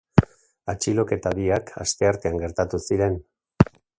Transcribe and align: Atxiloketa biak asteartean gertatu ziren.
Atxiloketa 0.71 1.33
biak 1.41 1.69
asteartean 1.85 2.41
gertatu 2.45 2.83
ziren. 2.87 3.21